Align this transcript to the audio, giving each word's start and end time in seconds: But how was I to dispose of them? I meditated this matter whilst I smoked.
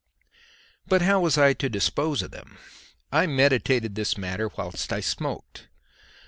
But 0.87 1.03
how 1.03 1.19
was 1.19 1.37
I 1.37 1.53
to 1.53 1.69
dispose 1.69 2.23
of 2.23 2.31
them? 2.31 2.57
I 3.11 3.27
meditated 3.27 3.93
this 3.93 4.17
matter 4.17 4.47
whilst 4.57 4.91
I 4.91 4.99
smoked. 4.99 5.67